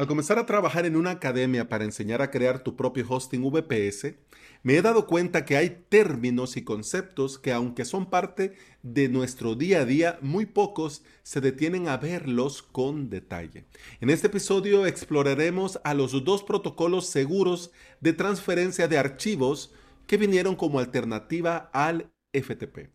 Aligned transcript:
Al 0.00 0.06
comenzar 0.06 0.38
a 0.38 0.46
trabajar 0.46 0.86
en 0.86 0.96
una 0.96 1.10
academia 1.10 1.68
para 1.68 1.84
enseñar 1.84 2.22
a 2.22 2.30
crear 2.30 2.64
tu 2.64 2.74
propio 2.74 3.04
hosting 3.06 3.42
VPS, 3.42 4.14
me 4.62 4.78
he 4.78 4.80
dado 4.80 5.06
cuenta 5.06 5.44
que 5.44 5.58
hay 5.58 5.84
términos 5.90 6.56
y 6.56 6.64
conceptos 6.64 7.38
que 7.38 7.52
aunque 7.52 7.84
son 7.84 8.08
parte 8.08 8.54
de 8.82 9.10
nuestro 9.10 9.56
día 9.56 9.82
a 9.82 9.84
día, 9.84 10.18
muy 10.22 10.46
pocos 10.46 11.02
se 11.22 11.42
detienen 11.42 11.86
a 11.86 11.98
verlos 11.98 12.62
con 12.62 13.10
detalle. 13.10 13.66
En 14.00 14.08
este 14.08 14.28
episodio 14.28 14.86
exploraremos 14.86 15.78
a 15.84 15.92
los 15.92 16.24
dos 16.24 16.44
protocolos 16.44 17.04
seguros 17.04 17.70
de 18.00 18.14
transferencia 18.14 18.88
de 18.88 18.96
archivos 18.96 19.74
que 20.06 20.16
vinieron 20.16 20.56
como 20.56 20.78
alternativa 20.78 21.68
al 21.74 22.10
FTP. 22.32 22.88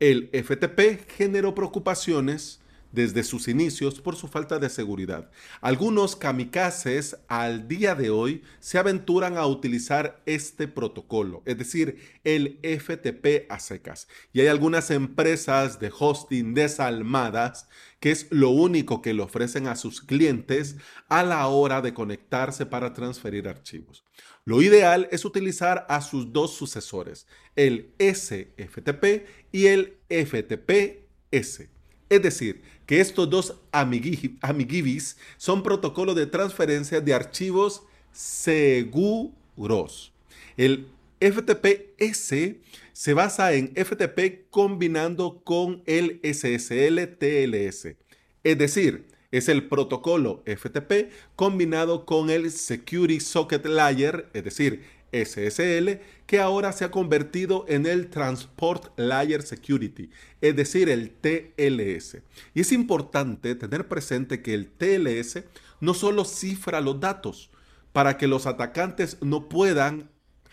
El 0.00 0.28
FTP 0.32 1.08
generó 1.08 1.54
preocupaciones 1.54 2.61
desde 2.92 3.24
sus 3.24 3.48
inicios 3.48 4.00
por 4.00 4.16
su 4.16 4.28
falta 4.28 4.58
de 4.58 4.68
seguridad. 4.68 5.30
Algunos 5.60 6.14
kamikazes 6.14 7.16
al 7.28 7.66
día 7.66 7.94
de 7.94 8.10
hoy 8.10 8.42
se 8.60 8.78
aventuran 8.78 9.36
a 9.36 9.46
utilizar 9.46 10.22
este 10.26 10.68
protocolo, 10.68 11.42
es 11.46 11.58
decir, 11.58 11.98
el 12.24 12.60
FTP 12.62 13.50
a 13.50 13.58
secas. 13.58 14.08
Y 14.32 14.40
hay 14.40 14.46
algunas 14.46 14.90
empresas 14.90 15.80
de 15.80 15.90
hosting 15.96 16.54
desalmadas 16.54 17.68
que 17.98 18.10
es 18.10 18.26
lo 18.30 18.50
único 18.50 19.00
que 19.00 19.14
le 19.14 19.22
ofrecen 19.22 19.68
a 19.68 19.76
sus 19.76 20.00
clientes 20.00 20.76
a 21.08 21.22
la 21.22 21.46
hora 21.46 21.80
de 21.80 21.94
conectarse 21.94 22.66
para 22.66 22.92
transferir 22.92 23.48
archivos. 23.48 24.04
Lo 24.44 24.60
ideal 24.60 25.08
es 25.12 25.24
utilizar 25.24 25.86
a 25.88 26.00
sus 26.00 26.32
dos 26.32 26.52
sucesores, 26.52 27.28
el 27.54 27.94
SFTP 28.00 29.24
y 29.52 29.66
el 29.66 29.98
FTP-S. 30.08 31.70
Es 32.08 32.22
decir, 32.22 32.62
que 32.92 33.00
estos 33.00 33.30
dos 33.30 33.54
amiguivis 33.72 35.16
son 35.38 35.62
protocolos 35.62 36.14
de 36.14 36.26
transferencia 36.26 37.00
de 37.00 37.14
archivos 37.14 37.84
seguros. 38.12 40.12
El 40.58 40.88
FTP-S 41.18 42.60
se 42.92 43.14
basa 43.14 43.54
en 43.54 43.72
FTP 43.74 44.46
combinando 44.50 45.40
con 45.42 45.82
el 45.86 46.20
SSL-TLS. 46.20 47.96
Es 48.44 48.58
decir, 48.58 49.06
es 49.30 49.48
el 49.48 49.68
protocolo 49.68 50.42
FTP 50.44 51.10
combinado 51.34 52.04
con 52.04 52.28
el 52.28 52.50
Security 52.50 53.20
Socket 53.20 53.64
Layer, 53.64 54.28
es 54.34 54.44
decir, 54.44 54.84
SSL, 55.12 56.00
que 56.26 56.40
ahora 56.40 56.72
se 56.72 56.84
ha 56.84 56.90
convertido 56.90 57.64
en 57.68 57.86
el 57.86 58.08
Transport 58.08 58.98
Layer 58.98 59.42
Security, 59.42 60.10
es 60.40 60.56
decir, 60.56 60.88
el 60.88 61.10
TLS. 61.10 62.18
Y 62.54 62.62
es 62.62 62.72
importante 62.72 63.54
tener 63.54 63.88
presente 63.88 64.42
que 64.42 64.54
el 64.54 64.70
TLS 64.70 65.44
no 65.80 65.94
solo 65.94 66.24
cifra 66.24 66.80
los 66.80 66.98
datos 67.00 67.50
para 67.92 68.16
que 68.16 68.26
los 68.26 68.46
atacantes 68.46 69.18
no 69.20 69.48
puedan 69.48 70.10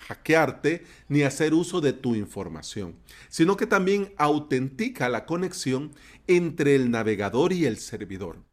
hackearte 0.08 0.84
ni 1.08 1.24
hacer 1.24 1.54
uso 1.54 1.82
de 1.82 1.94
tu 1.94 2.16
información, 2.16 2.96
sino 3.30 3.58
que 3.58 3.68
también 3.68 4.14
autentica 4.18 5.10
la 5.10 5.26
conexión 5.26 5.92
entre 6.28 6.76
el 6.76 6.92
navegador 6.92 7.54
y 7.54 7.66
el 7.66 7.78
servidor. 7.78 8.49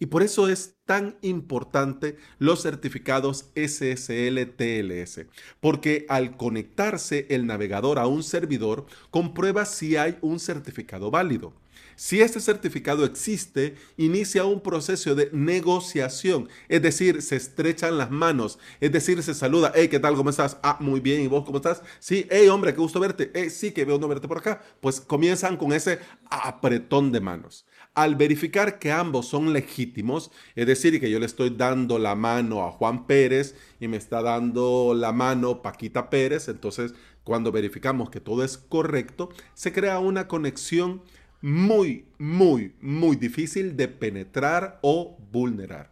Y 0.00 0.06
por 0.06 0.22
eso 0.22 0.48
es 0.48 0.78
tan 0.86 1.18
importante 1.20 2.16
los 2.38 2.62
certificados 2.62 3.50
SSL-TLS, 3.54 5.26
porque 5.60 6.06
al 6.08 6.36
conectarse 6.38 7.26
el 7.28 7.46
navegador 7.46 7.98
a 7.98 8.06
un 8.06 8.22
servidor, 8.22 8.86
comprueba 9.10 9.66
si 9.66 9.96
hay 9.96 10.18
un 10.22 10.40
certificado 10.40 11.10
válido. 11.10 11.52
Si 11.96 12.22
este 12.22 12.40
certificado 12.40 13.04
existe, 13.04 13.74
inicia 13.98 14.46
un 14.46 14.62
proceso 14.62 15.14
de 15.14 15.28
negociación, 15.32 16.48
es 16.68 16.80
decir, 16.80 17.20
se 17.20 17.36
estrechan 17.36 17.98
las 17.98 18.10
manos, 18.10 18.58
es 18.80 18.90
decir, 18.90 19.22
se 19.22 19.34
saluda, 19.34 19.70
hey, 19.74 19.88
¿qué 19.88 19.98
tal? 20.00 20.14
¿Cómo 20.14 20.30
estás? 20.30 20.56
Ah, 20.62 20.78
muy 20.80 21.00
bien, 21.00 21.20
¿y 21.20 21.26
vos 21.26 21.44
cómo 21.44 21.58
estás? 21.58 21.82
Sí, 21.98 22.26
hey, 22.30 22.48
hombre, 22.48 22.72
qué 22.72 22.80
gusto 22.80 23.00
verte. 23.00 23.30
Hey, 23.34 23.50
sí, 23.50 23.72
que 23.72 23.84
veo 23.84 23.98
no 23.98 24.08
verte 24.08 24.28
por 24.28 24.38
acá. 24.38 24.62
Pues 24.80 24.98
comienzan 24.98 25.58
con 25.58 25.74
ese 25.74 25.98
apretón 26.30 27.12
de 27.12 27.20
manos. 27.20 27.66
Al 27.94 28.14
verificar 28.14 28.78
que 28.78 28.92
ambos 28.92 29.26
son 29.26 29.52
legítimos, 29.52 30.30
es 30.54 30.66
decir, 30.66 31.00
que 31.00 31.10
yo 31.10 31.18
le 31.18 31.26
estoy 31.26 31.50
dando 31.50 31.98
la 31.98 32.14
mano 32.14 32.64
a 32.64 32.70
Juan 32.70 33.06
Pérez 33.06 33.56
y 33.80 33.88
me 33.88 33.96
está 33.96 34.22
dando 34.22 34.94
la 34.94 35.12
mano 35.12 35.60
Paquita 35.60 36.08
Pérez, 36.08 36.48
entonces 36.48 36.94
cuando 37.24 37.52
verificamos 37.52 38.08
que 38.10 38.20
todo 38.20 38.44
es 38.44 38.58
correcto, 38.58 39.30
se 39.54 39.72
crea 39.72 39.98
una 39.98 40.28
conexión 40.28 41.02
muy, 41.42 42.04
muy, 42.18 42.74
muy 42.80 43.16
difícil 43.16 43.76
de 43.76 43.88
penetrar 43.88 44.78
o 44.82 45.18
vulnerar. 45.32 45.90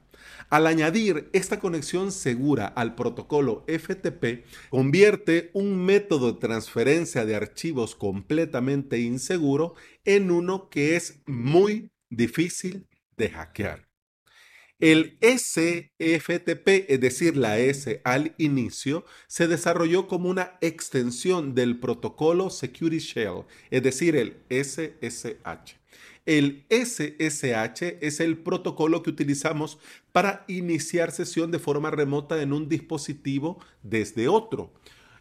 Al 0.51 0.67
añadir 0.67 1.29
esta 1.33 1.61
conexión 1.61 2.13
segura 2.13 2.67
al 2.67 2.95
protocolo 2.95 3.65
FTP, 3.67 4.45
convierte 4.71 5.51
un 5.53 5.85
método 5.85 6.33
de 6.33 6.41
transferencia 6.41 7.25
de 7.25 7.37
archivos 7.37 7.95
completamente 7.95 8.99
inseguro 9.01 9.75
en 10.05 10.31
uno 10.31 10.69
que 10.71 10.97
es 10.97 11.21
muy 11.27 11.91
difícil 12.09 12.87
de 13.17 13.31
hackear. 13.31 13.88
El 14.81 15.19
SFTP, 15.21 16.69
es 16.89 17.01
decir, 17.01 17.37
la 17.37 17.59
S 17.59 18.01
al 18.05 18.35
inicio, 18.39 19.05
se 19.27 19.49
desarrolló 19.49 20.07
como 20.07 20.31
una 20.31 20.57
extensión 20.61 21.57
del 21.57 21.81
protocolo 21.81 22.49
Security 22.49 22.99
Shell, 22.99 23.43
es 23.71 23.83
decir, 23.83 24.15
el 24.15 24.37
SSH. 24.49 25.79
El 26.27 26.65
SSH 26.71 27.99
es 28.07 28.21
el 28.21 28.39
protocolo 28.39 29.03
que 29.03 29.11
utilizamos 29.11 29.79
para 30.13 30.45
iniciar 30.47 31.11
sesión 31.11 31.51
de 31.51 31.59
forma 31.59 31.91
remota 31.91 32.41
en 32.41 32.53
un 32.53 32.69
dispositivo 32.69 33.59
desde 33.83 34.29
otro. 34.29 34.73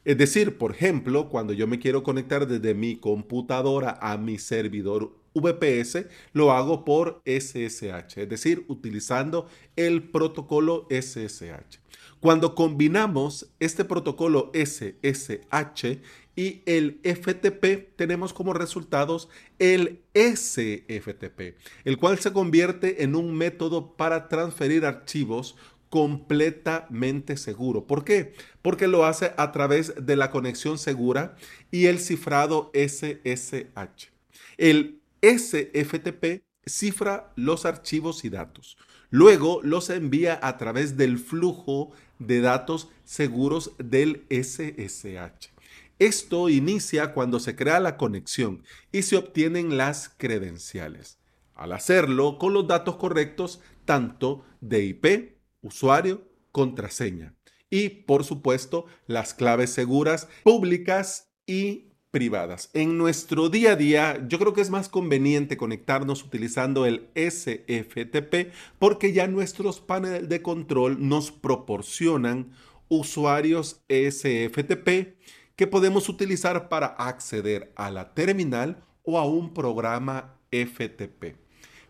Es 0.06 0.20
decir, 0.20 0.60
por 0.60 0.72
ejemplo, 0.72 1.30
cuando 1.30 1.54
yo 1.54 1.66
me 1.66 1.80
quiero 1.80 2.04
conectar 2.04 2.48
desde 2.48 2.76
mi 2.76 2.98
computadora 2.98 3.98
a 4.02 4.18
mi 4.18 4.38
servidor 4.38 5.18
VPS, 5.42 6.06
lo 6.34 6.52
hago 6.52 6.86
por 6.86 7.22
SSH, 7.26 8.22
es 8.22 8.30
decir, 8.30 8.66
utilizando 8.68 9.48
el 9.76 10.04
protocolo 10.10 10.88
SSH. 10.90 11.80
Cuando 12.20 12.56
combinamos 12.56 13.52
este 13.60 13.86
protocolo 13.86 14.52
SSH 14.54 16.02
y 16.36 16.62
el 16.66 17.00
FTP, 17.04 17.96
tenemos 17.96 18.34
como 18.34 18.54
resultados 18.54 19.30
el 19.60 20.02
SFTP, 20.14 21.58
el 21.84 21.98
cual 21.98 22.18
se 22.20 22.34
convierte 22.34 23.04
en 23.04 23.16
un 23.16 23.36
método 23.36 23.96
para 23.96 24.30
transferir 24.30 24.86
archivos 24.86 25.56
completamente 25.90 27.38
seguro. 27.38 27.86
¿Por 27.86 28.04
qué? 28.04 28.34
Porque 28.62 28.88
lo 28.88 29.06
hace 29.06 29.34
a 29.38 29.52
través 29.52 29.94
de 30.06 30.16
la 30.16 30.32
conexión 30.32 30.78
segura 30.78 31.36
y 31.72 31.86
el 31.86 32.00
cifrado 32.00 32.72
SSH. 32.74 34.12
El 34.58 35.02
SFTP 35.22 36.44
cifra 36.66 37.32
los 37.36 37.66
archivos 37.66 38.26
y 38.26 38.30
datos. 38.30 38.78
Luego 39.10 39.62
los 39.64 39.90
envía 39.90 40.40
a 40.42 40.58
través 40.58 40.98
del 40.98 41.18
flujo 41.18 41.92
de 42.20 42.42
datos 42.42 42.90
seguros 43.06 43.72
del 43.78 44.26
SSH. 44.30 45.52
Esto 46.00 46.50
inicia 46.50 47.14
cuando 47.14 47.40
se 47.40 47.56
crea 47.56 47.80
la 47.80 47.98
conexión 47.98 48.64
y 48.92 49.04
se 49.04 49.18
obtienen 49.18 49.78
las 49.78 50.10
credenciales. 50.10 51.20
Al 51.56 51.72
hacerlo 51.72 52.38
con 52.38 52.54
los 52.54 52.68
datos 52.68 52.98
correctos, 52.98 53.62
tanto 53.86 54.46
de 54.62 54.84
IP, 54.84 55.38
usuario, 55.62 56.30
contraseña. 56.52 57.34
Y 57.70 57.90
por 57.90 58.24
supuesto, 58.24 58.86
las 59.08 59.34
claves 59.34 59.72
seguras 59.72 60.28
públicas 60.44 61.32
y 61.48 61.87
privadas. 62.12 62.70
En 62.74 62.98
nuestro 62.98 63.50
día 63.50 63.72
a 63.74 63.76
día, 63.76 64.26
yo 64.28 64.40
creo 64.40 64.54
que 64.54 64.62
es 64.62 64.70
más 64.70 64.90
conveniente 64.90 65.58
conectarnos 65.58 66.24
utilizando 66.24 66.86
el 66.86 67.10
SFTP 67.16 68.54
porque 68.80 69.14
ya 69.14 69.28
nuestros 69.28 69.82
paneles 69.82 70.30
de 70.30 70.42
control 70.42 71.08
nos 71.08 71.32
proporcionan 71.32 72.52
usuarios 72.90 73.82
SFTP 73.90 75.16
que 75.56 75.68
podemos 75.68 76.08
utilizar 76.08 76.70
para 76.70 76.88
acceder 76.88 77.74
a 77.76 77.92
la 77.92 78.14
terminal 78.14 78.84
o 79.04 79.18
a 79.18 79.26
un 79.26 79.54
programa 79.54 80.36
FTP. 80.52 81.36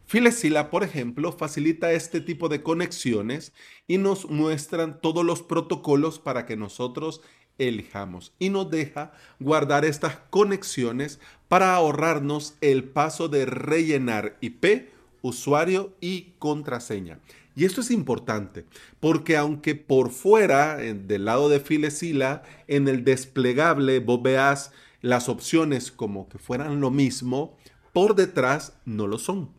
Filesila, 0.05 0.69
por 0.69 0.85
ejemplo, 0.85 1.33
facilita 1.33 1.91
este 1.91 2.21
tipo 2.21 2.47
de 2.47 2.63
conexiones 2.63 3.51
y 3.87 3.97
nos 3.97 4.29
muestran 4.29 5.01
todos 5.01 5.25
los 5.25 5.43
protocolos 5.43 6.17
para 6.17 6.45
que 6.45 6.55
nosotros 6.55 7.21
elijamos 7.57 8.33
y 8.39 8.49
nos 8.49 8.69
deja 8.69 9.11
guardar 9.39 9.85
estas 9.85 10.17
conexiones 10.29 11.19
para 11.47 11.75
ahorrarnos 11.75 12.55
el 12.61 12.83
paso 12.83 13.29
de 13.29 13.45
rellenar 13.45 14.37
IP, 14.41 14.89
usuario 15.21 15.93
y 16.01 16.33
contraseña. 16.39 17.19
Y 17.55 17.65
esto 17.65 17.81
es 17.81 17.89
importante 17.89 18.65
porque 18.99 19.37
aunque 19.37 19.75
por 19.75 20.11
fuera, 20.11 20.77
del 20.77 21.25
lado 21.25 21.49
de 21.49 21.59
Filesila, 21.59 22.43
en 22.67 22.87
el 22.87 23.03
desplegable 23.03 23.99
vos 23.99 24.21
veas 24.21 24.71
las 25.01 25.29
opciones 25.29 25.91
como 25.91 26.29
que 26.29 26.37
fueran 26.37 26.81
lo 26.81 26.91
mismo, 26.91 27.57
por 27.93 28.15
detrás 28.15 28.73
no 28.85 29.07
lo 29.07 29.17
son. 29.17 29.49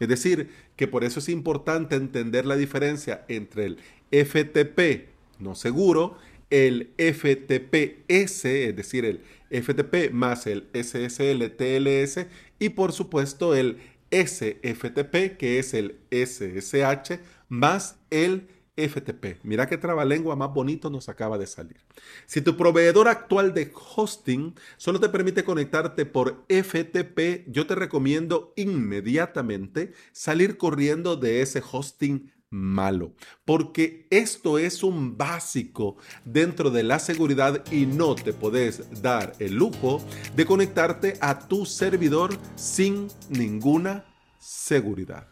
Es 0.00 0.08
decir, 0.08 0.50
que 0.76 0.86
por 0.86 1.04
eso 1.04 1.18
es 1.20 1.28
importante 1.28 1.96
entender 1.96 2.46
la 2.46 2.56
diferencia 2.56 3.24
entre 3.28 3.66
el 3.66 3.78
FTP 4.10 5.18
no 5.38 5.54
seguro, 5.54 6.16
el 6.50 6.92
FTPS, 6.96 8.44
es 8.44 8.76
decir, 8.76 9.04
el 9.04 9.20
FTP 9.50 10.12
más 10.12 10.46
el 10.46 10.68
SSL 10.72 11.50
TLS 11.56 12.26
y 12.58 12.70
por 12.70 12.92
supuesto 12.92 13.54
el 13.54 13.78
SFTP, 14.10 15.36
que 15.36 15.58
es 15.58 15.74
el 15.74 15.98
SSH, 16.10 17.20
más 17.48 17.96
el 18.10 18.48
FTP. 18.78 19.40
Mira 19.42 19.66
qué 19.66 19.76
trabalengua 19.76 20.36
más 20.36 20.54
bonito 20.54 20.88
nos 20.88 21.08
acaba 21.08 21.36
de 21.36 21.46
salir. 21.46 21.78
Si 22.26 22.40
tu 22.40 22.56
proveedor 22.56 23.08
actual 23.08 23.52
de 23.52 23.72
hosting 23.96 24.54
solo 24.76 25.00
te 25.00 25.08
permite 25.08 25.44
conectarte 25.44 26.06
por 26.06 26.44
FTP, 26.48 27.44
yo 27.48 27.66
te 27.66 27.74
recomiendo 27.74 28.52
inmediatamente 28.56 29.92
salir 30.12 30.56
corriendo 30.56 31.16
de 31.16 31.42
ese 31.42 31.60
hosting 31.60 32.30
malo, 32.50 33.12
porque 33.44 34.06
esto 34.10 34.58
es 34.58 34.82
un 34.82 35.16
básico 35.16 35.96
dentro 36.24 36.70
de 36.70 36.82
la 36.82 36.98
seguridad 36.98 37.64
y 37.70 37.86
no 37.86 38.14
te 38.14 38.32
puedes 38.32 39.02
dar 39.02 39.34
el 39.38 39.54
lujo 39.54 40.02
de 40.34 40.46
conectarte 40.46 41.14
a 41.20 41.46
tu 41.46 41.66
servidor 41.66 42.36
sin 42.56 43.08
ninguna 43.28 44.04
seguridad. 44.38 45.28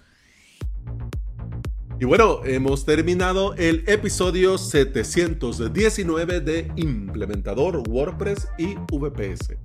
Y 1.98 2.04
bueno, 2.04 2.44
hemos 2.44 2.84
terminado 2.84 3.54
el 3.54 3.82
episodio 3.86 4.58
719 4.58 6.40
de 6.40 6.70
Implementador 6.76 7.82
WordPress 7.88 8.48
y 8.58 8.74
VPS. 8.74 9.56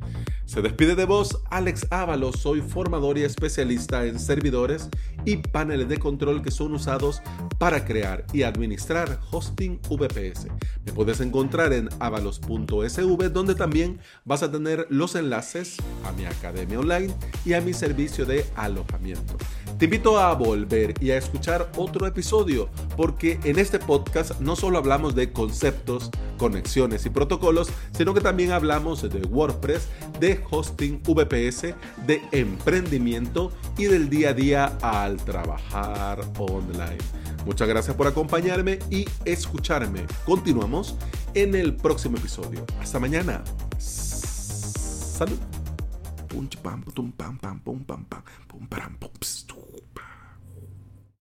Se 0.51 0.61
despide 0.61 0.95
de 0.95 1.05
vos 1.05 1.41
Alex 1.49 1.87
Ábalos, 1.91 2.41
soy 2.41 2.59
formador 2.59 3.17
y 3.17 3.23
especialista 3.23 4.05
en 4.05 4.19
servidores 4.19 4.89
y 5.23 5.37
paneles 5.37 5.87
de 5.87 5.97
control 5.97 6.41
que 6.41 6.51
son 6.51 6.73
usados 6.73 7.21
para 7.57 7.85
crear 7.85 8.25
y 8.33 8.43
administrar 8.43 9.17
hosting 9.31 9.79
VPS. 9.89 10.47
Me 10.83 10.91
puedes 10.91 11.21
encontrar 11.21 11.71
en 11.71 11.87
avalos.sv 11.99 13.29
donde 13.29 13.55
también 13.55 14.01
vas 14.25 14.43
a 14.43 14.51
tener 14.51 14.87
los 14.89 15.15
enlaces 15.15 15.77
a 16.03 16.11
mi 16.11 16.25
academia 16.25 16.81
online 16.81 17.15
y 17.45 17.53
a 17.53 17.61
mi 17.61 17.73
servicio 17.73 18.25
de 18.25 18.45
alojamiento. 18.55 19.37
Te 19.79 19.85
invito 19.85 20.19
a 20.19 20.33
volver 20.33 20.95
y 21.01 21.11
a 21.11 21.17
escuchar 21.17 21.71
otro 21.77 22.07
episodio 22.07 22.69
porque 22.97 23.39
en 23.45 23.57
este 23.57 23.79
podcast 23.79 24.37
no 24.41 24.57
solo 24.57 24.79
hablamos 24.79 25.15
de 25.15 25.31
conceptos, 25.31 26.11
conexiones 26.41 27.05
y 27.05 27.11
protocolos, 27.11 27.69
sino 27.95 28.15
que 28.15 28.19
también 28.19 28.51
hablamos 28.51 29.03
de 29.03 29.21
WordPress, 29.21 29.87
de 30.19 30.43
hosting 30.49 30.99
VPS, 31.03 31.75
de 32.07 32.19
emprendimiento 32.31 33.51
y 33.77 33.83
del 33.83 34.09
día 34.09 34.29
a 34.29 34.33
día 34.33 34.65
al 34.81 35.17
trabajar 35.17 36.19
online. 36.39 36.97
Muchas 37.45 37.67
gracias 37.67 37.95
por 37.95 38.07
acompañarme 38.07 38.79
y 38.89 39.05
escucharme. 39.23 40.07
Continuamos 40.25 40.95
en 41.35 41.53
el 41.53 41.75
próximo 41.75 42.17
episodio. 42.17 42.65
Hasta 42.79 42.99
mañana. 42.99 43.43
Salud. 43.77 45.37